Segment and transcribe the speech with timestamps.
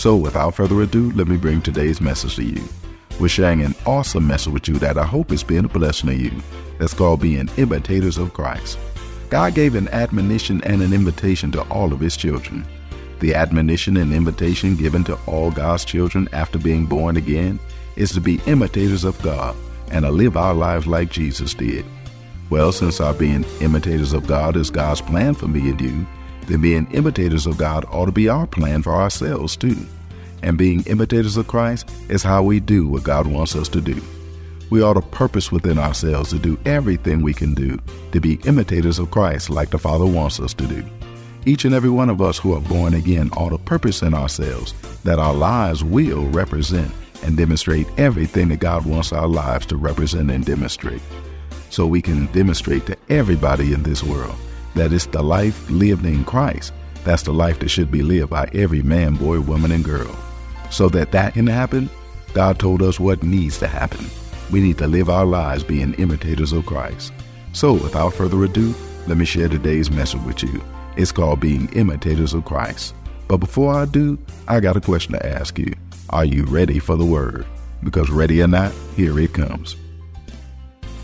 [0.00, 2.64] So, without further ado, let me bring today's message to you.
[3.20, 6.16] We're sharing an awesome message with you that I hope is being a blessing to
[6.16, 6.32] you.
[6.78, 8.78] That's called being imitators of Christ.
[9.28, 12.66] God gave an admonition and an invitation to all of His children.
[13.18, 17.60] The admonition and invitation given to all God's children after being born again
[17.96, 19.54] is to be imitators of God
[19.90, 21.84] and to live our lives like Jesus did.
[22.48, 26.06] Well, since our being imitators of God is God's plan for me and you,
[26.50, 29.76] then being imitators of God ought to be our plan for ourselves too.
[30.42, 34.02] And being imitators of Christ is how we do what God wants us to do.
[34.68, 37.78] We ought to purpose within ourselves to do everything we can do
[38.12, 40.84] to be imitators of Christ like the Father wants us to do.
[41.46, 44.74] Each and every one of us who are born again ought to purpose in ourselves
[45.04, 46.92] that our lives will represent
[47.22, 51.02] and demonstrate everything that God wants our lives to represent and demonstrate.
[51.70, 54.34] So we can demonstrate to everybody in this world
[54.74, 56.72] that it's the life lived in Christ.
[57.04, 60.14] That's the life that should be lived by every man, boy, woman, and girl.
[60.70, 61.90] So that that can happen,
[62.34, 64.06] God told us what needs to happen.
[64.50, 67.12] We need to live our lives being imitators of Christ.
[67.52, 68.74] So, without further ado,
[69.06, 70.62] let me share today's message with you.
[70.96, 72.94] It's called Being Imitators of Christ.
[73.28, 75.72] But before I do, I got a question to ask you.
[76.10, 77.46] Are you ready for the word?
[77.82, 79.76] Because ready or not, here it comes.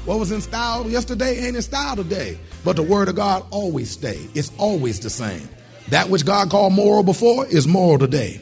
[0.07, 2.39] What was in style yesterday ain't in style today.
[2.65, 4.29] But the word of God always stay.
[4.35, 5.49] It's always the same.
[5.89, 8.41] That which God called moral before is moral today.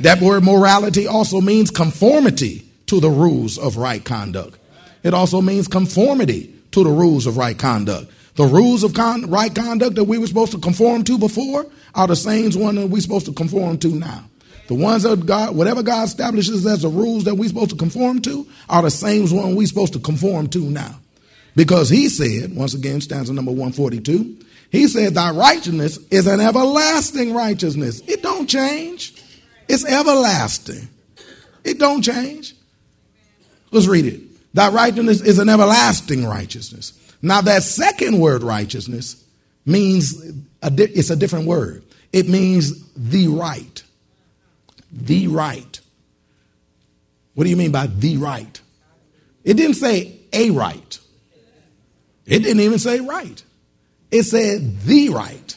[0.00, 4.58] That word morality also means conformity to the rules of right conduct.
[5.02, 8.12] It also means conformity to the rules of right conduct.
[8.34, 12.06] The rules of con- right conduct that we were supposed to conform to before are
[12.06, 14.24] the same ones that we're supposed to conform to now.
[14.68, 18.20] The ones that God, whatever God establishes as the rules that we're supposed to conform
[18.22, 21.00] to, are the same ones we're supposed to conform to now.
[21.56, 24.36] Because he said, once again, stanza number 142,
[24.70, 28.02] he said, Thy righteousness is an everlasting righteousness.
[28.06, 29.20] It don't change.
[29.66, 30.88] It's everlasting.
[31.64, 32.54] It don't change.
[33.72, 34.54] Let's read it.
[34.54, 36.92] Thy righteousness is an everlasting righteousness.
[37.22, 39.24] Now, that second word, righteousness,
[39.64, 40.14] means
[40.62, 41.82] a di- it's a different word.
[42.12, 43.82] It means the right.
[44.92, 45.80] The right.
[47.34, 48.60] What do you mean by the right?
[49.42, 50.98] It didn't say a right.
[52.26, 53.42] It didn't even say right.
[54.10, 55.56] It said the right.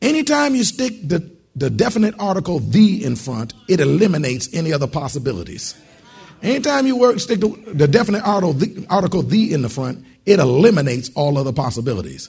[0.00, 5.76] Anytime you stick the, the definite article the in front, it eliminates any other possibilities.
[6.42, 10.40] Anytime you work, stick the, the definite article the, article the in the front, it
[10.40, 12.28] eliminates all other possibilities.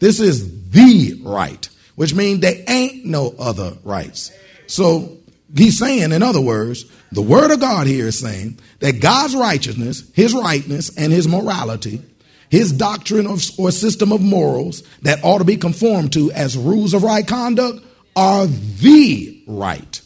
[0.00, 4.30] This is the right, which means there ain't no other rights.
[4.66, 5.16] So
[5.56, 10.04] he's saying, in other words, the word of God here is saying that God's righteousness,
[10.14, 12.02] his rightness, and his morality
[12.50, 17.02] his doctrine or system of morals that ought to be conformed to as rules of
[17.02, 17.84] right conduct
[18.16, 20.00] are the right.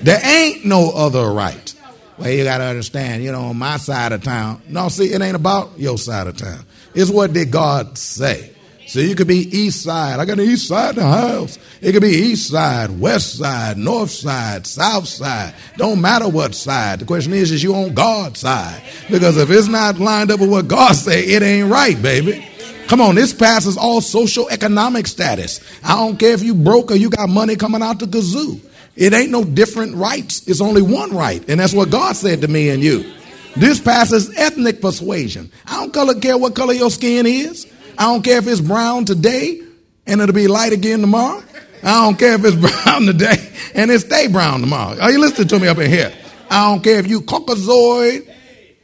[0.00, 1.74] There ain't no other right.
[2.18, 4.62] Well, you got to understand, you know, on my side of town.
[4.68, 6.64] No, see, it ain't about your side of town.
[6.94, 8.51] It's what did God say.
[8.92, 10.20] So you could be east side.
[10.20, 11.58] I got an east side in the house.
[11.80, 15.54] It could be east side, west side, north side, south side.
[15.78, 16.98] Don't matter what side.
[16.98, 18.82] The question is, is you on God's side?
[19.10, 22.46] Because if it's not lined up with what God say, it ain't right, baby.
[22.86, 25.60] Come on, this passes all social economic status.
[25.82, 28.60] I don't care if you broke or you got money coming out the kazoo.
[28.94, 30.46] It ain't no different rights.
[30.46, 31.42] It's only one right.
[31.48, 33.10] And that's what God said to me and you.
[33.56, 35.50] This passes ethnic persuasion.
[35.66, 37.72] I don't color, care what color your skin is.
[37.98, 39.60] I don't care if it's brown today
[40.06, 41.42] and it'll be light again tomorrow.
[41.82, 44.98] I don't care if it's brown today and it stay brown tomorrow.
[45.00, 46.12] Are you listening to me up in here?
[46.50, 48.30] I don't care if you Caucasoid,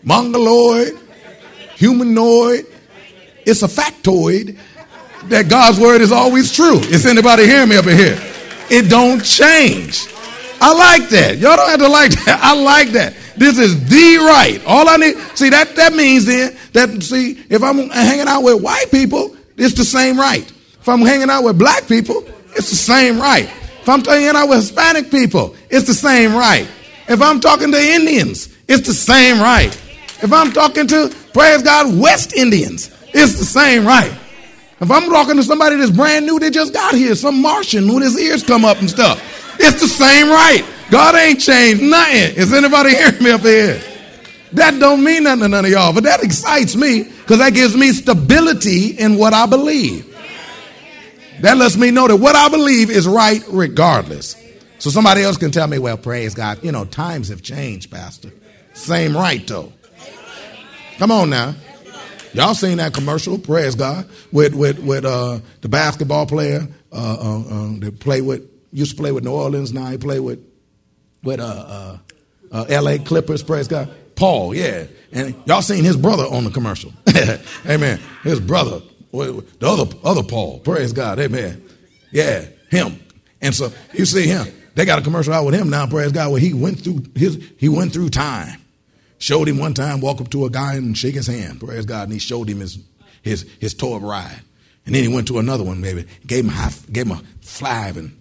[0.02, 0.99] Mongoloid,
[1.76, 2.66] humanoid.
[3.44, 4.58] It's a factoid
[5.25, 6.78] that God's word is always true.
[6.78, 8.19] Is anybody hearing me up in here?
[8.70, 10.06] It don't change.
[10.60, 11.38] I like that.
[11.38, 12.40] Y'all don't have to like that.
[12.43, 13.14] I like that.
[13.38, 14.61] This is the right.
[14.67, 15.17] All I need.
[15.37, 19.75] See that that means then that see if I'm hanging out with white people, it's
[19.75, 20.46] the same right.
[20.81, 22.25] If I'm hanging out with black people,
[22.56, 23.44] it's the same right.
[23.44, 26.69] If I'm hanging out with Hispanic people, it's the same right.
[27.08, 29.75] If I'm talking to Indians, it's the same right.
[30.23, 34.12] If I'm talking to, praise God, West Indians, it's the same right.
[34.81, 38.02] If I'm talking to somebody that's brand new, they just got here, some Martian with
[38.02, 39.20] his ears come up and stuff,
[39.58, 40.64] it's the same right.
[40.90, 42.37] God ain't changed nothing.
[42.37, 43.81] Is anybody hearing me up here?
[44.52, 47.76] That don't mean nothing to none of y'all, but that excites me because that gives
[47.76, 50.06] me stability in what I believe.
[51.40, 54.37] That lets me know that what I believe is right regardless.
[54.79, 56.62] So somebody else can tell me, well, praise God.
[56.64, 58.31] You know, times have changed, Pastor.
[58.73, 59.73] Same right, though.
[60.99, 61.55] Come on now.
[62.32, 67.41] Y'all seen that commercial, praise God, with with with uh, the basketball player uh, uh,
[67.41, 69.73] uh that play with used to play with New Orleans.
[69.73, 70.48] Now he play with
[71.23, 71.99] with uh, uh,
[72.53, 72.99] uh L.A.
[72.99, 73.43] Clippers.
[73.43, 74.55] Praise God, Paul.
[74.55, 76.93] Yeah, and y'all seen his brother on the commercial.
[77.67, 78.00] Amen.
[78.23, 78.82] His brother,
[79.12, 80.61] the other other Paul.
[80.61, 81.19] Praise God.
[81.19, 81.62] Amen.
[82.11, 83.00] Yeah, him.
[83.41, 84.47] And so you see him.
[84.75, 87.43] They got a commercial out with him now, praise God, where he went through his
[87.59, 88.61] he went through time.
[89.20, 92.05] Showed him one time, walk up to a guy and shake his hand, praise God,
[92.05, 92.79] and he showed him his
[93.23, 94.41] his his tour ride.
[94.87, 97.97] And then he went to another one, maybe, gave him half, gave him a five
[97.97, 98.17] and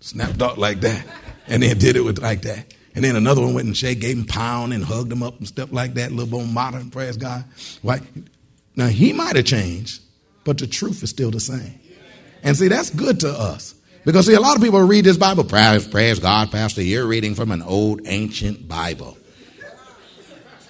[0.00, 1.06] snapped out like that.
[1.50, 2.72] And then did it with like that.
[2.94, 5.46] And then another one went and shake, gave him pound and hugged him up and
[5.46, 7.44] stuff like that, a little more modern, praise God.
[7.82, 8.02] Right?
[8.74, 10.02] Now he might have changed,
[10.44, 11.78] but the truth is still the same.
[12.42, 13.74] And see, that's good to us.
[14.04, 17.34] Because see, a lot of people read this Bible, praise, praise God, Pastor, you're reading
[17.34, 19.16] from an old ancient Bible.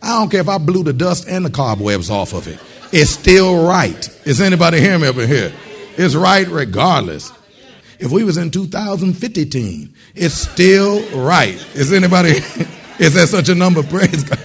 [0.03, 2.59] I don't care if I blew the dust and the cobwebs off of it.
[2.93, 4.09] It's still right.
[4.27, 5.53] Is anybody hearing me here?
[5.97, 7.32] It's right regardless.
[8.00, 11.55] If we was in 2015, it's still right.
[11.75, 12.31] Is anybody,
[12.99, 13.82] is there such a number?
[13.82, 14.38] Praise God.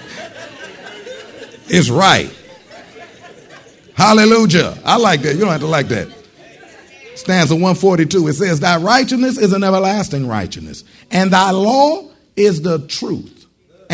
[1.67, 2.31] It's right.
[3.95, 4.77] Hallelujah.
[4.85, 5.33] I like that.
[5.33, 6.09] You don't have to like that
[7.17, 8.27] stanza 142.
[8.27, 13.34] It says, Thy righteousness is an everlasting righteousness, and thy law is the truth.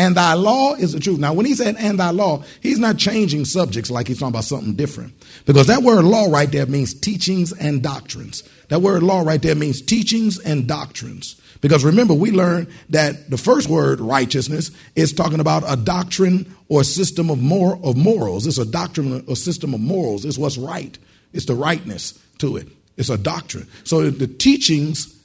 [0.02, 1.20] And thy law is the truth.
[1.20, 4.42] Now, when he said, and thy law, he's not changing subjects like he's talking about
[4.42, 5.14] something different.
[5.46, 8.42] Because that word law right there means teachings and doctrines.
[8.66, 11.40] That word law right there means teachings and doctrines.
[11.60, 16.82] Because remember, we learned that the first word, righteousness, is talking about a doctrine or
[16.82, 18.48] system of, mor- of morals.
[18.48, 20.24] It's a doctrine or system of morals.
[20.24, 20.98] It's what's right.
[21.32, 22.66] It's the rightness to it.
[22.96, 23.68] It's a doctrine.
[23.84, 25.16] So the teachings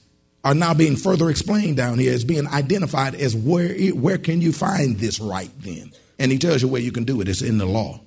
[0.43, 2.13] are now being further explained down here.
[2.13, 5.91] It's being identified as where, it, where can you find this right then?
[6.19, 7.27] And he tells you where you can do it.
[7.27, 7.99] It's in the law.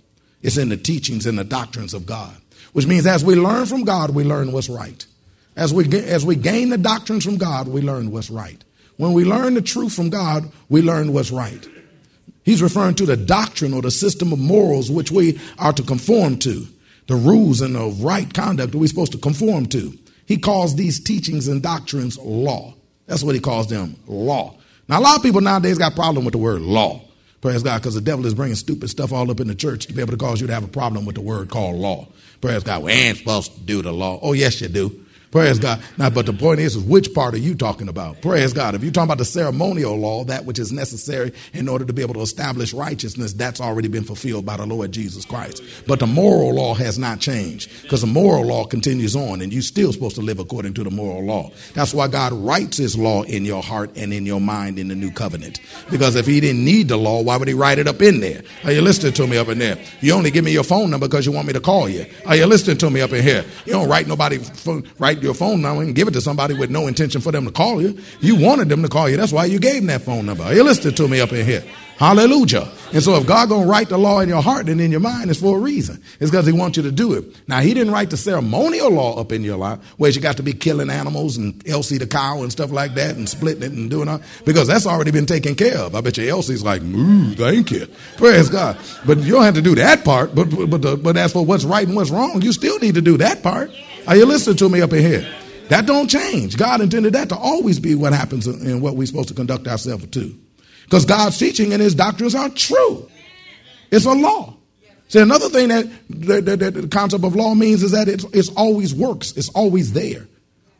[0.42, 2.34] It's in the teachings and the doctrines of God.
[2.72, 5.04] Which means as we learn from God, we learn what's right.
[5.56, 8.62] As we, as we gain the doctrines from God, we learn what's right.
[8.96, 11.66] When we learn the truth from God, we learn what's right.
[12.44, 16.38] He's referring to the doctrine or the system of morals which we are to conform
[16.38, 16.66] to
[17.06, 19.98] the rules and the right conduct that we're supposed to conform to.
[20.30, 22.72] He calls these teachings and doctrines law.
[23.08, 24.54] That's what he calls them, law.
[24.88, 27.02] Now, a lot of people nowadays got problem with the word law.
[27.40, 29.92] Praise God, because the devil is bringing stupid stuff all up in the church to
[29.92, 32.06] be able to cause you to have a problem with the word called law.
[32.40, 34.20] Praise God, we ain't supposed to do the law.
[34.22, 35.04] Oh, yes, you do.
[35.30, 35.80] Praise God.
[35.96, 38.20] Now, but the point is, is which part are you talking about?
[38.20, 38.74] Praise God.
[38.74, 42.02] If you're talking about the ceremonial law, that which is necessary in order to be
[42.02, 45.62] able to establish righteousness, that's already been fulfilled by the Lord Jesus Christ.
[45.86, 49.62] But the moral law has not changed because the moral law continues on and you're
[49.62, 51.52] still supposed to live according to the moral law.
[51.74, 54.96] That's why God writes his law in your heart and in your mind in the
[54.96, 55.60] new covenant.
[55.92, 58.42] Because if he didn't need the law, why would he write it up in there?
[58.64, 59.78] Are you listening to me up in there?
[60.00, 62.04] You only give me your phone number because you want me to call you.
[62.26, 63.44] Are you listening to me up in here?
[63.64, 64.40] You don't write nobody,
[64.98, 67.52] write your phone number and give it to somebody with no intention for them to
[67.52, 67.98] call you.
[68.20, 69.16] You wanted them to call you.
[69.16, 70.52] That's why you gave them that phone number.
[70.54, 71.64] You listened to me up in here.
[72.00, 72.66] Hallelujah.
[72.94, 75.28] And so if God gonna write the law in your heart and in your mind,
[75.28, 76.02] it's for a reason.
[76.18, 77.46] It's because he wants you to do it.
[77.46, 80.42] Now he didn't write the ceremonial law up in your life where you got to
[80.42, 83.90] be killing animals and Elsie the cow and stuff like that and splitting it and
[83.90, 85.94] doing all because that's already been taken care of.
[85.94, 87.86] I bet you Elsie's like, moo, thank you.
[88.16, 88.78] Praise God.
[89.04, 90.34] But you don't have to do that part.
[90.34, 93.18] But but, but as for what's right and what's wrong, you still need to do
[93.18, 93.70] that part.
[94.06, 95.26] Are you listening to me up in here?
[95.68, 96.56] That don't change.
[96.56, 100.06] God intended that to always be what happens in what we're supposed to conduct ourselves
[100.08, 100.36] to.
[100.84, 103.08] Because God's teaching and his doctrines are true.
[103.92, 104.56] It's a law.
[105.08, 108.48] See, another thing that, that, that the concept of law means is that it it's
[108.50, 109.32] always works.
[109.36, 110.26] It's always there.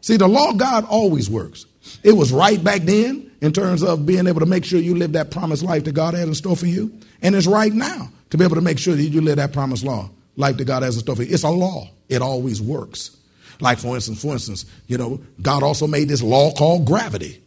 [0.01, 1.67] See, the law of God always works.
[2.03, 5.13] It was right back then in terms of being able to make sure you live
[5.13, 6.93] that promised life that God had in store for you.
[7.23, 9.85] And it's right now to be able to make sure that you live that promised
[9.85, 11.35] law, life that God has in store for you.
[11.35, 11.89] It's a law.
[12.09, 13.17] It always works.
[13.61, 17.43] Like for instance, for instance, you know, God also made this law called gravity,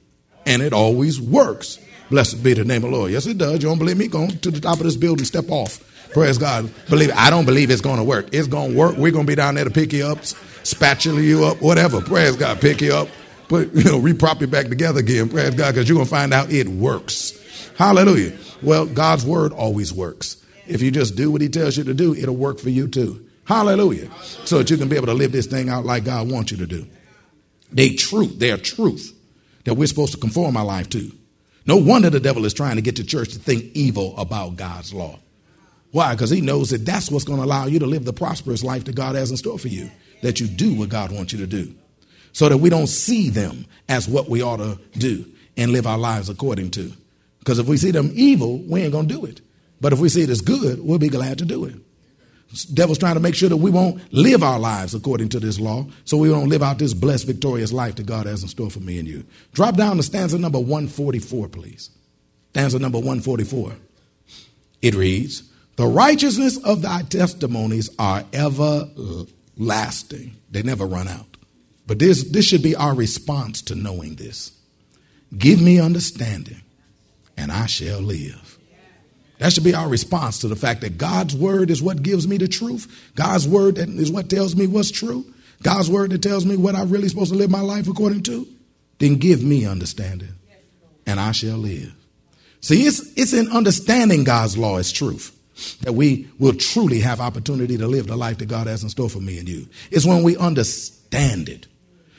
[0.46, 1.80] and it always works.
[2.10, 3.12] Blessed be the name of the Lord.
[3.12, 3.54] Yes, it does.
[3.54, 4.08] You don't believe me?
[4.08, 5.80] Go to the top of this building, step off.
[6.12, 6.70] Praise God.
[6.90, 7.16] Believe it.
[7.16, 8.28] I don't believe it's going to work.
[8.32, 8.98] It's going to work.
[8.98, 12.02] We're going to be down there to pick you up, spatula you up, whatever.
[12.02, 12.62] Praise God.
[12.62, 13.08] Pick you up,
[13.48, 15.30] put you know, reprop you back together again.
[15.30, 17.40] Praise God, because you're going to find out it works.
[17.78, 18.34] Hallelujah.
[18.62, 20.38] Well, God's word always works.
[20.67, 23.25] If you just do what He tells you to do, it'll work for you too.
[23.46, 24.10] Hallelujah.
[24.22, 26.58] So that you can be able to live this thing out like God wants you
[26.58, 26.88] to do.
[27.72, 29.13] They truth, they're truth
[29.65, 31.12] that we're supposed to conform our life to.
[31.65, 34.93] No wonder the devil is trying to get the church to think evil about God's
[34.93, 35.20] law.
[35.91, 36.13] Why?
[36.13, 38.86] Because he knows that that's what's going to allow you to live the prosperous life
[38.86, 39.89] that God has in store for you,
[40.22, 41.74] that you do what God wants you to do,
[42.32, 45.98] so that we don't see them as what we ought to do and live our
[45.98, 46.91] lives according to.
[47.39, 49.41] Because if we see them evil, we ain't going to do it.
[49.84, 51.75] But if we see it as good, we'll be glad to do it.
[52.52, 55.60] The devil's trying to make sure that we won't live our lives according to this
[55.60, 58.70] law, so we won't live out this blessed, victorious life that God has in store
[58.70, 59.25] for me and you.
[59.52, 61.90] Drop down to stanza number 144, please.
[62.52, 63.74] Stanza number 144.
[64.82, 65.44] It reads,
[65.75, 69.28] the righteousness of thy testimonies are everlasting.
[70.50, 71.36] They never run out.
[71.88, 74.58] But this, this should be our response to knowing this.
[75.38, 76.62] Give me understanding,
[77.36, 78.53] and I shall live.
[79.40, 82.38] That should be our response to the fact that God's word is what gives me
[82.38, 83.12] the truth.
[83.16, 85.25] God's word is what tells me what's true.
[85.63, 88.48] God's word that tells me what I'm really supposed to live my life according to.
[89.00, 90.34] Then give me understanding,
[91.06, 91.94] and I shall live.
[92.62, 95.38] See, it's, it's in understanding God's law as truth
[95.82, 99.10] that we will truly have opportunity to live the life that God has in store
[99.10, 99.68] for me and you.
[99.92, 101.68] It's when we understand it.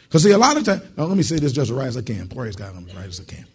[0.04, 2.02] Because see, a lot of times, let me say this just as right as I
[2.02, 2.28] can.
[2.28, 3.46] Praise God, I'm as right as I can.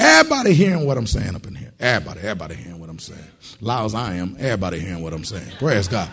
[0.00, 1.72] Everybody hearing what I'm saying up in here.
[1.78, 3.20] Everybody, everybody hearing what I'm saying.
[3.60, 5.52] Loud as I am, everybody hearing what I'm saying.
[5.58, 6.08] Praise God.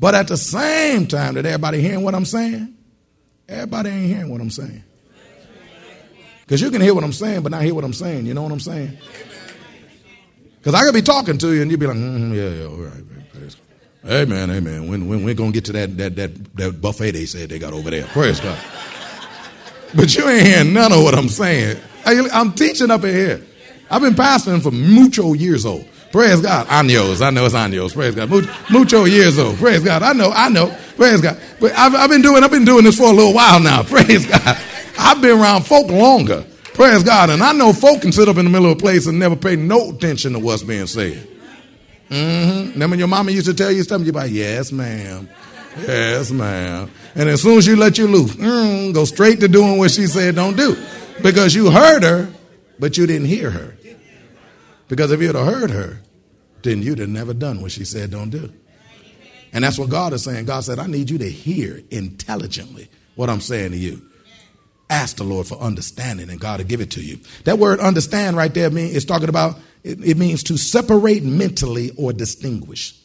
[0.00, 2.74] But at the same time that everybody hearing what I'm saying,
[3.46, 4.82] everybody ain't hearing what I'm saying.
[6.40, 8.24] Because you can hear what I'm saying, but not hear what I'm saying.
[8.24, 8.96] You know what I'm saying?
[10.58, 12.76] Because I could be talking to you and you'd be like, mm, yeah, yeah, all
[12.76, 13.04] right.
[14.06, 14.88] Amen, amen.
[14.88, 17.58] When, when we're going to get to that, that, that, that buffet they said they
[17.58, 18.06] got over there.
[18.06, 18.58] Praise God.
[19.94, 21.78] But you ain't hearing none of what I'm saying.
[22.08, 23.42] I, I'm teaching up in here.
[23.90, 25.86] I've been pastoring for mucho years old.
[26.10, 26.66] Praise God.
[26.68, 27.20] Años.
[27.20, 27.92] I know it's años.
[27.92, 28.30] Praise God.
[28.70, 29.56] Mucho years old.
[29.56, 30.02] Praise God.
[30.02, 30.30] I know.
[30.30, 30.74] I know.
[30.96, 31.38] Praise God.
[31.60, 33.82] But I've, I've been doing, I've been doing this for a little while now.
[33.84, 34.58] Praise God.
[34.98, 36.44] I've been around folk longer.
[36.74, 37.30] Praise God.
[37.30, 39.36] And I know folk can sit up in the middle of a place and never
[39.36, 41.28] pay no attention to what's being said.
[42.08, 42.80] Mm-hmm.
[42.80, 45.28] When your mama used to tell you something, you're like, yes, ma'am.
[45.76, 46.90] Yes, ma'am.
[47.14, 50.06] And as soon as she let you loose, mm, go straight to doing what she
[50.06, 50.76] said don't do.
[51.22, 52.32] Because you heard her,
[52.78, 53.76] but you didn't hear her.
[54.88, 56.00] Because if you'd have heard her,
[56.62, 58.52] then you'd have never done what she said don't do.
[59.52, 60.44] And that's what God is saying.
[60.46, 64.02] God said, I need you to hear intelligently what I'm saying to you.
[64.90, 67.18] Ask the Lord for understanding and God will give it to you.
[67.44, 71.92] That word understand right there means is talking about, it, it means to separate mentally
[71.96, 72.98] or distinguish.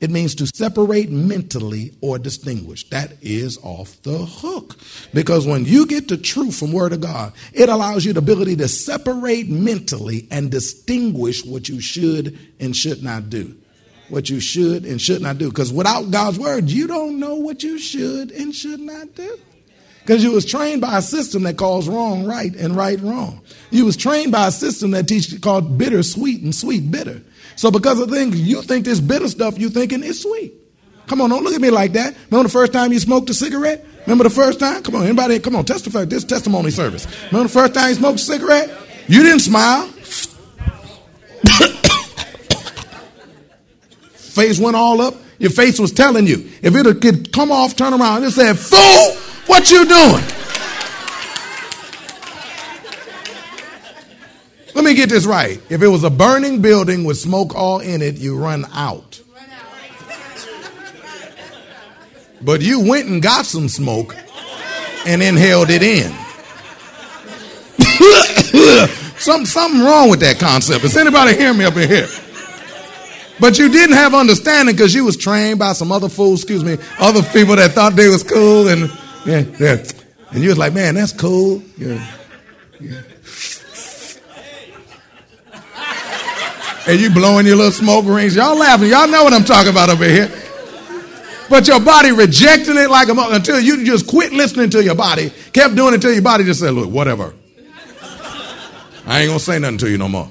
[0.00, 2.88] It means to separate mentally or distinguish.
[2.90, 4.76] That is off the hook.
[5.12, 8.56] Because when you get the truth from Word of God, it allows you the ability
[8.56, 13.56] to separate mentally and distinguish what you should and should not do.
[14.08, 15.48] What you should and should not do.
[15.48, 19.38] Because without God's Word, you don't know what you should and should not do.
[20.08, 23.42] Because you was trained by a system that calls wrong right and right wrong.
[23.70, 27.20] You was trained by a system that teach called bitter sweet and sweet bitter.
[27.58, 30.54] So because of things you think this bitter stuff you thinking is sweet.
[31.08, 32.14] Come on, don't look at me like that.
[32.30, 33.84] Remember the first time you smoked a cigarette?
[34.02, 34.80] Remember the first time?
[34.84, 37.08] Come on, anybody, come on, testify this testimony service.
[37.32, 38.70] Remember the first time you smoked a cigarette?
[39.08, 39.88] You didn't smile.
[44.14, 45.14] face went all up.
[45.40, 46.48] Your face was telling you.
[46.62, 49.16] If it could come off, turn around, it said, fool!
[49.46, 50.22] What you doing?
[54.78, 55.60] Let me get this right.
[55.70, 59.20] If it was a burning building with smoke all in it, you run out.
[62.40, 64.14] But you went and got some smoke
[65.04, 66.12] and inhaled it in.
[69.18, 70.84] Some, something wrong with that concept.
[70.84, 72.06] Is anybody hearing me up in here?
[73.40, 76.78] But you didn't have understanding because you was trained by some other fools, excuse me,
[77.00, 78.88] other people that thought they was cool and
[79.26, 79.84] yeah, yeah.
[80.30, 81.64] And you was like, man, that's cool.
[81.76, 82.14] Yeah.
[82.78, 83.00] yeah.
[86.88, 88.34] And you blowing your little smoke rings.
[88.34, 88.88] Y'all laughing.
[88.88, 90.30] Y'all know what I'm talking about over here.
[91.50, 94.94] But your body rejecting it like a mother until you just quit listening to your
[94.94, 97.34] body, kept doing it until your body just said, look, whatever.
[99.06, 100.30] I ain't gonna say nothing to you no more.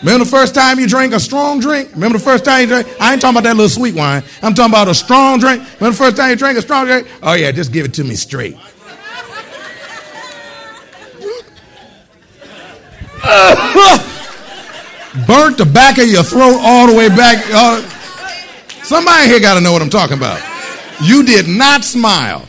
[0.00, 1.90] Remember the first time you drank a strong drink?
[1.92, 2.88] Remember the first time you drank?
[2.98, 4.22] I ain't talking about that little sweet wine.
[4.42, 5.62] I'm talking about a strong drink.
[5.78, 7.06] Remember the first time you drank a strong drink?
[7.22, 8.56] Oh yeah, just give it to me straight.
[15.26, 17.44] Burnt the back of your throat all the way back.
[17.52, 17.80] Uh,
[18.82, 20.42] somebody here got to know what I'm talking about.
[21.00, 22.46] You did not smile.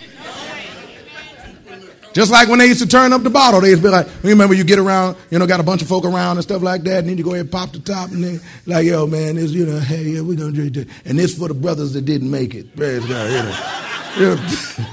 [2.14, 4.08] Just like when they used to turn up the bottle, they used to be like,
[4.24, 6.62] you remember you get around, you know, got a bunch of folk around and stuff
[6.62, 9.06] like that, and then you go ahead and pop the top, and then like, yo,
[9.06, 11.92] man, this, you know, hey, yeah, we're gonna drink this, and this for the brothers
[11.92, 12.74] that didn't make it.
[12.74, 14.86] Praise God, you know.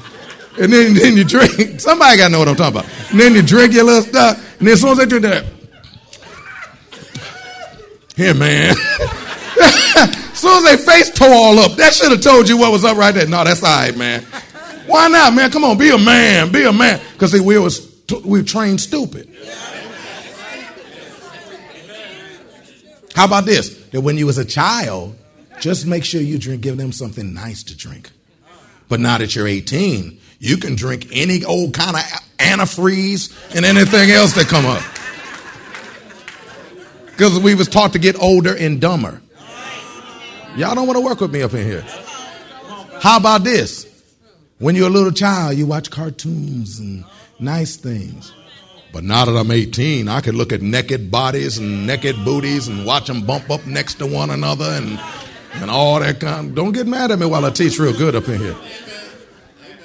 [0.61, 1.53] and then, then you drink.
[1.81, 2.91] Somebody got to know what I'm talking about.
[3.13, 5.45] And then you drink your little stuff, and then as soon as they drink that,
[8.23, 8.71] here, man.
[8.71, 12.85] as soon as they face tore all up, that should have told you what was
[12.85, 13.27] up right there.
[13.27, 14.23] No, that's all right, man.
[14.87, 15.51] Why not, man?
[15.51, 17.01] Come on, be a man, be a man.
[17.13, 17.91] Because we was
[18.25, 19.29] we were trained stupid.
[23.15, 23.77] How about this?
[23.91, 25.17] That when you was a child,
[25.61, 28.11] just make sure you drink, give them something nice to drink.
[28.89, 32.03] But now that you're 18, you can drink any old kind of
[32.39, 34.83] antifreeze and anything else that come up.
[37.13, 39.21] Because we was taught to get older and dumber.
[40.57, 41.85] Y'all don't want to work with me up in here.
[43.01, 43.87] How about this?
[44.59, 47.05] When you're a little child, you watch cartoons and
[47.39, 48.33] nice things.
[48.93, 52.85] But now that I'm 18, I can look at naked bodies and naked booties and
[52.85, 55.01] watch them bump up next to one another and,
[55.55, 56.55] and all that kind.
[56.55, 58.57] Don't get mad at me while I teach real good up in here.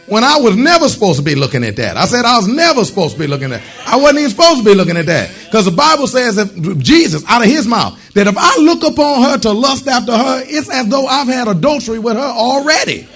[0.08, 1.98] When I was never supposed to be looking at that.
[1.98, 3.88] I said I was never supposed to be looking at that.
[3.88, 5.32] I wasn't even supposed to be looking at that.
[5.48, 9.24] Because the Bible says that Jesus, out of his mouth, that if I look upon
[9.24, 13.08] her to lust after her, it's as though I've had adultery with her already.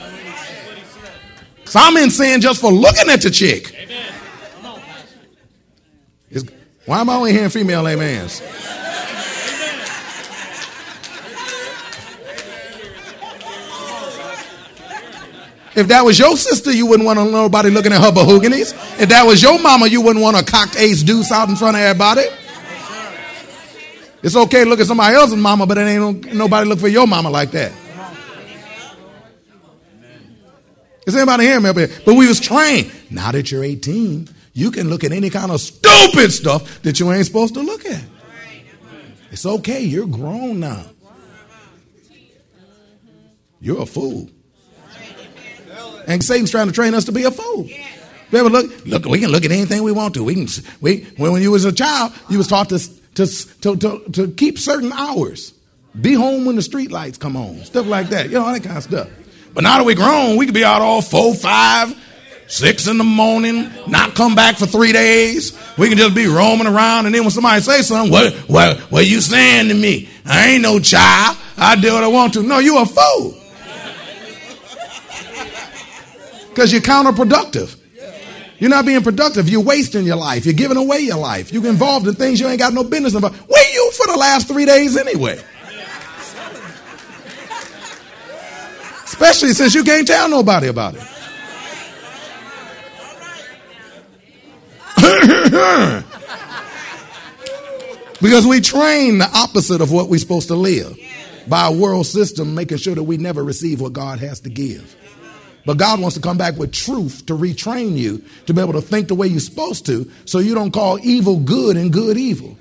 [1.66, 3.76] So I'm in sin just for looking at the chick.
[6.30, 6.50] It's,
[6.86, 8.42] why am I only hearing female amens?
[15.74, 18.74] If that was your sister, you wouldn't want nobody looking at her bahooganies.
[19.00, 21.78] If that was your mama, you wouldn't want a cocked ace deuce out in front
[21.78, 22.24] of everybody.
[24.24, 27.08] It's okay to look at somebody else's mama, but it ain't nobody look for your
[27.08, 27.72] mama like that.
[31.08, 31.90] Is anybody hearing me up here?
[32.06, 32.92] But we was trained.
[33.10, 37.12] Now that you're 18, you can look at any kind of stupid stuff that you
[37.12, 38.04] ain't supposed to look at.
[39.32, 39.82] It's okay.
[39.82, 40.86] You're grown now.
[43.60, 44.30] You're a fool.
[46.12, 47.70] And Satan's trying to train us to be a fool.
[48.32, 48.86] We ever look?
[48.86, 50.24] Look, we can look at anything we want to.
[50.26, 50.48] We can.
[50.82, 52.80] We when you was a child, you was taught to
[53.16, 53.26] to
[53.62, 55.54] to to, to keep certain hours.
[56.00, 57.64] Be home when the street lights come on.
[57.64, 58.26] Stuff like that.
[58.26, 59.10] You know, all that kind of stuff.
[59.54, 61.98] But now that we grown, we could be out all four, five,
[62.48, 65.58] six in the morning, not come back for three days.
[65.78, 69.06] We can just be roaming around, and then when somebody say something, what, what, what
[69.06, 70.10] you saying to me?
[70.26, 71.38] I ain't no child.
[71.58, 72.44] I do what I want to.
[72.44, 73.41] No, you a fool.
[76.52, 77.78] Because you're counterproductive.
[78.60, 79.50] You're not being productive.
[79.50, 80.46] You're wasting your life.
[80.46, 81.52] You're giving away your life.
[81.52, 83.34] You're involved in things you ain't got no business about.
[83.34, 85.42] Where you for the last three days anyway?
[89.06, 91.02] Especially since you can't tell nobody about it.
[98.22, 100.96] because we train the opposite of what we're supposed to live
[101.48, 104.96] by a world system, making sure that we never receive what God has to give.
[105.66, 108.82] But God wants to come back with truth to retrain you to be able to
[108.82, 112.58] think the way you're supposed to so you don't call evil good and good evil.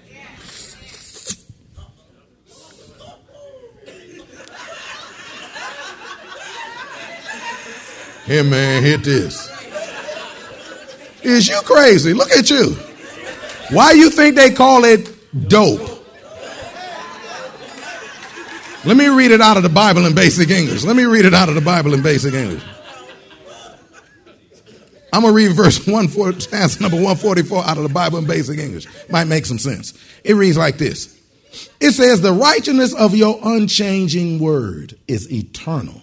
[8.26, 9.50] Here, man, hit this.
[11.22, 12.14] Is you crazy?
[12.14, 12.76] Look at you.
[13.70, 15.10] Why you think they call it
[15.48, 15.80] dope?
[18.84, 20.84] Let me read it out of the Bible in basic English.
[20.84, 22.62] Let me read it out of the Bible in basic English.
[25.12, 28.58] I'm going to read verse 1, stanza number 144 out of the Bible in basic
[28.58, 28.86] English.
[29.08, 29.94] Might make some sense.
[30.24, 31.16] It reads like this.
[31.80, 36.00] It says, the righteousness of your unchanging word is eternal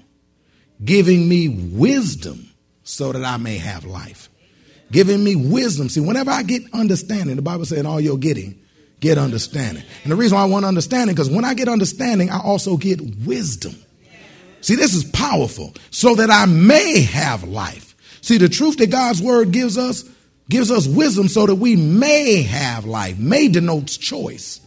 [0.84, 2.50] giving me wisdom
[2.84, 4.30] so that I may have life.
[4.92, 5.90] Giving me wisdom.
[5.90, 8.60] See, whenever I get understanding, the Bible said, all you're getting,
[9.00, 9.84] get understanding.
[10.04, 13.02] And the reason why I want understanding, because when I get understanding, I also get
[13.26, 13.76] wisdom.
[14.62, 17.87] See, this is powerful, so that I may have life.
[18.28, 20.04] See, the truth that God's word gives us
[20.50, 23.18] gives us wisdom so that we may have life.
[23.18, 24.60] May denotes choice,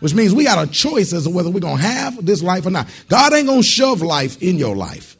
[0.00, 2.66] which means we got a choice as to whether we're going to have this life
[2.66, 2.88] or not.
[3.08, 5.16] God ain't going to shove life in your life.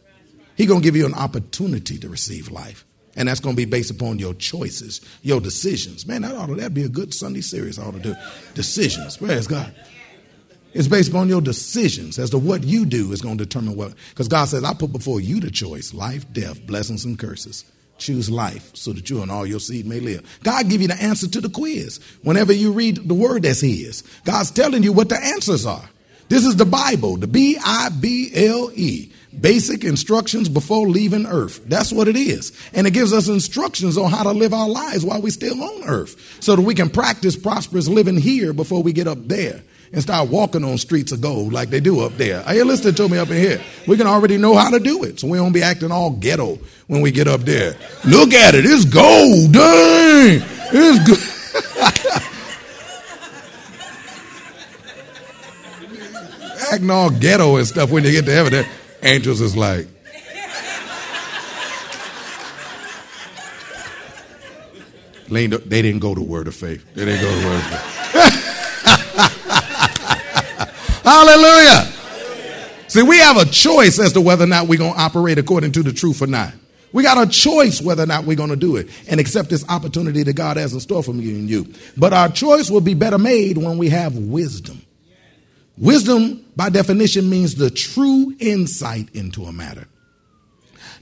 [0.59, 2.85] He's going to give you an opportunity to receive life.
[3.17, 6.07] And that's going to be based upon your choices, your decisions.
[6.07, 7.79] Man, that ought to that'd be a good Sunday series.
[7.79, 8.15] I ought to do
[8.53, 9.17] decisions.
[9.17, 9.75] Praise God?
[10.75, 13.95] It's based upon your decisions as to what you do is going to determine what.
[14.11, 17.65] Because God says, I put before you the choice life, death, blessings, and curses.
[17.99, 20.39] Choose life so that you and all your seed may live.
[20.43, 21.99] God give you the answer to the quiz.
[22.23, 25.89] Whenever you read the word that's His, God's telling you what the answers are.
[26.29, 29.13] This is the Bible, the B I B L E.
[29.39, 31.65] Basic instructions before leaving earth.
[31.67, 32.59] That's what it is.
[32.73, 35.85] And it gives us instructions on how to live our lives while we're still on
[35.85, 40.03] earth so that we can practice prosperous living here before we get up there and
[40.03, 42.43] start walking on streets of gold like they do up there.
[42.43, 43.61] Are you listening to me up in here?
[43.87, 46.59] We can already know how to do it, so we don't be acting all ghetto
[46.87, 47.77] when we get up there.
[48.05, 52.23] Look at it, it's gold, dang, it's good.
[56.73, 58.67] acting all ghetto and stuff when you get to heaven.
[59.03, 59.87] Angels is like,
[65.29, 66.85] they didn't go to word of faith.
[66.95, 68.06] They didn't go to word of faith.
[71.07, 71.93] Hallelujah.
[72.89, 75.71] See, we have a choice as to whether or not we're going to operate according
[75.73, 76.53] to the truth or not.
[76.93, 79.65] We got a choice whether or not we're going to do it and accept this
[79.69, 81.73] opportunity that God has in store for me and you.
[81.97, 84.83] But our choice will be better made when we have wisdom.
[85.79, 89.87] Wisdom, by definition, means the true insight into a matter.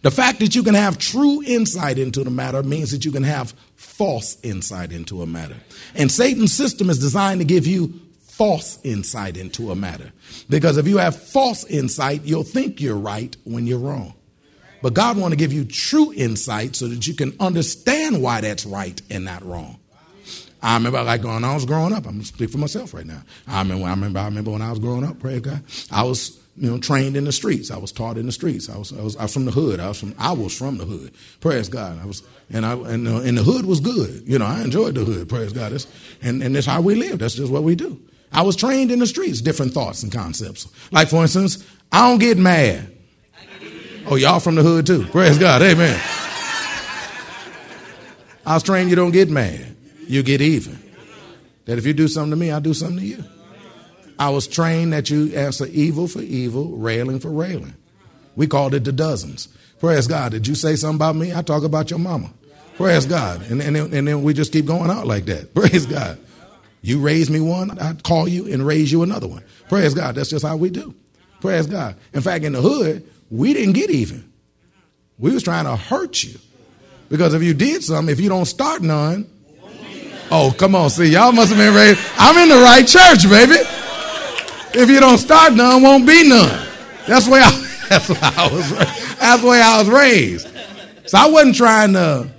[0.02, 3.22] The fact that you can have true insight into the matter means that you can
[3.22, 5.56] have false insight into a matter.
[5.94, 8.00] And Satan's system is designed to give you
[8.36, 10.12] false insight into a matter.
[10.48, 14.14] Because if you have false insight, you'll think you're right when you're wrong.
[14.82, 18.66] But God want to give you true insight so that you can understand why that's
[18.66, 19.78] right and not wrong.
[20.60, 22.06] I remember like when I was growing up.
[22.06, 23.22] I'm gonna speak for myself right now.
[23.46, 23.86] I remember.
[23.86, 24.18] I remember.
[24.18, 25.20] I remember when I was growing up.
[25.20, 25.62] Praise God.
[25.90, 27.70] I was you know trained in the streets.
[27.70, 28.68] I was taught in the streets.
[28.68, 28.92] I was.
[28.92, 29.16] I was.
[29.16, 29.78] I was from the hood.
[29.78, 30.14] I was from.
[30.18, 31.12] I was from the hood.
[31.40, 32.00] Praise God.
[32.02, 32.22] I was.
[32.50, 34.22] And I and, uh, and the hood was good.
[34.26, 35.28] You know, I enjoyed the hood.
[35.28, 35.72] Praise God.
[36.22, 37.18] And and that's how we live.
[37.18, 38.00] That's just what we do.
[38.34, 40.68] I was trained in the streets, different thoughts and concepts.
[40.90, 42.90] Like for instance, I don't get mad.
[44.06, 45.06] Oh, y'all from the hood too.
[45.06, 45.62] Praise God.
[45.62, 45.98] Amen.
[48.44, 49.74] I was trained you don't get mad
[50.08, 50.78] you get even.
[51.66, 53.24] That if you do something to me, I'll do something to you.
[54.18, 57.74] I was trained that you answer evil for evil, railing for railing.
[58.36, 59.48] We called it the dozens.
[59.80, 60.32] Praise God.
[60.32, 61.34] Did you say something about me?
[61.34, 62.32] I talk about your mama.
[62.76, 63.42] Praise God.
[63.50, 65.54] And, and, and then we just keep going out like that.
[65.54, 66.18] Praise God.
[66.84, 69.42] You raise me one, I call you and raise you another one.
[69.68, 70.14] Praise God.
[70.14, 70.94] That's just how we do.
[71.40, 71.96] Praise God.
[72.12, 74.30] In fact, in the hood, we didn't get even.
[75.18, 76.38] We was trying to hurt you.
[77.08, 79.26] Because if you did something, if you don't start none,
[80.30, 80.90] Oh, come on.
[80.90, 82.00] See, y'all must have been raised.
[82.16, 83.56] I'm in the right church, baby.
[84.76, 86.66] If you don't start none, won't be none.
[87.06, 88.70] That's where I, that's where I was.
[89.18, 90.48] That's the way I was raised.
[91.06, 92.30] So I wasn't trying to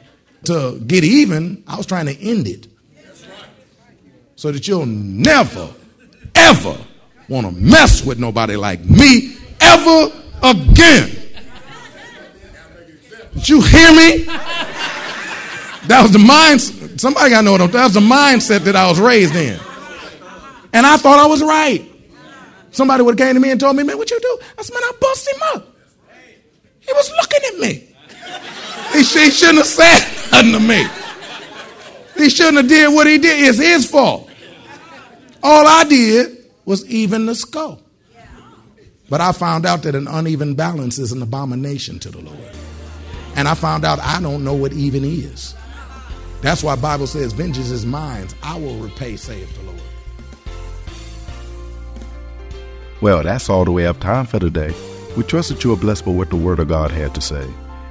[0.45, 1.63] to get even.
[1.67, 2.67] I was trying to end it,
[4.35, 5.69] so that you'll never,
[6.35, 6.77] ever
[7.29, 10.11] want to mess with nobody like me ever
[10.43, 11.09] again.
[13.33, 14.23] Did you hear me?
[15.87, 16.99] That was the mindset.
[16.99, 19.59] Somebody got to know I'm That's the mindset that I was raised in.
[20.73, 21.91] And I thought I was right.
[22.71, 24.39] Somebody would have came to me and told me, man, what you do?
[24.57, 25.75] I said, man, I bust him up.
[26.81, 27.95] He was looking at me.
[28.91, 29.99] He, he shouldn't have said
[30.31, 31.04] nothing to me.
[32.17, 33.47] He shouldn't have did what he did.
[33.47, 34.29] It's his fault.
[35.43, 37.79] All I did was even the score.
[39.09, 42.55] But I found out that an uneven balance is an abomination to the Lord.
[43.35, 45.53] And I found out I don't know what even is.
[46.41, 48.27] That's why Bible says, vengeance is mine.
[48.41, 49.81] I will repay, saith the Lord.
[53.01, 54.73] Well, that's all the way up time for today.
[55.17, 57.47] We trust that you are blessed by what the Word of God had to say.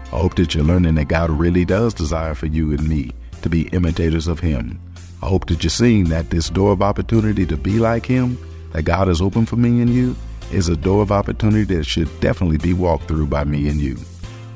[0.06, 3.12] I hope that you're learning that God really does desire for you and me
[3.44, 4.80] to be imitators of Him.
[5.22, 8.36] I hope that you're seeing that this door of opportunity to be like Him
[8.72, 10.16] that God has opened for me and you
[10.50, 13.96] is a door of opportunity that should definitely be walked through by me and you.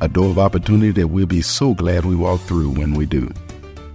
[0.01, 3.31] A door of opportunity that we'll be so glad we walk through when we do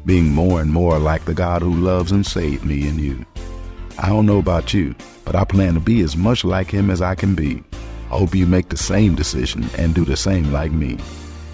[0.06, 3.26] being more and more like the God who loves and saved me and you.
[3.98, 7.02] I don't know about you, but I plan to be as much like Him as
[7.02, 7.64] I can be.
[8.12, 10.98] I hope you make the same decision and do the same like me.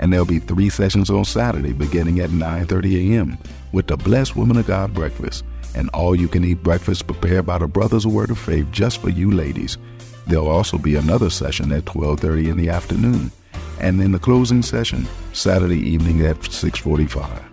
[0.00, 3.38] And there'll be three sessions on Saturday beginning at 9:30 a.m.
[3.70, 5.44] with the Blessed Women of God breakfast,
[5.76, 8.98] and all you can eat breakfast prepared by the Brothers of Word of Faith just
[9.00, 9.78] for you ladies.
[10.26, 13.30] There'll also be another session at 12:30 in the afternoon,
[13.78, 17.44] and then the closing session Saturday evening at 6:45.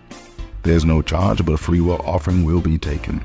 [0.64, 3.22] There's no charge, but a free will offering will be taken.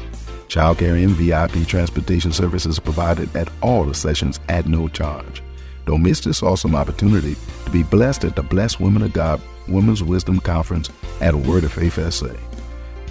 [0.51, 5.41] Childcare and VIP transportation services provided at all the sessions at no charge.
[5.85, 10.03] Don't miss this awesome opportunity to be blessed at the Blessed Women of God Women's
[10.03, 10.89] Wisdom Conference
[11.21, 12.33] at Word of Faith SA.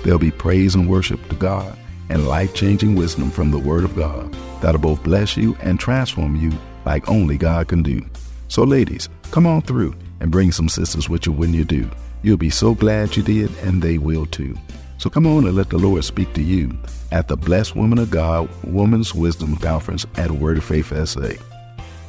[0.03, 1.79] There'll be praise and worship to God
[2.11, 6.37] and life changing wisdom from the Word of God that'll both bless you and transform
[6.37, 6.53] you
[6.85, 8.05] like only God can do.
[8.49, 11.89] So, ladies, come on through and bring some sisters with you when you do.
[12.21, 14.59] You'll be so glad you did, and they will too.
[15.01, 16.77] So come on and let the Lord speak to you
[17.11, 21.43] at the Blessed Woman of God Women's Wisdom Conference at Word of Faith SA.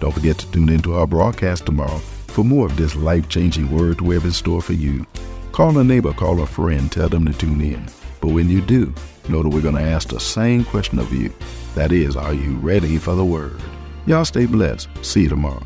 [0.01, 4.01] Don't forget to tune into our broadcast tomorrow for more of this life changing word
[4.01, 5.07] we have in store for you.
[5.53, 7.85] Call a neighbor, call a friend, tell them to tune in.
[8.19, 8.93] But when you do,
[9.29, 11.33] know that we're going to ask the same question of you.
[11.75, 13.61] That is, are you ready for the word?
[14.05, 14.89] Y'all stay blessed.
[15.01, 15.65] See you tomorrow.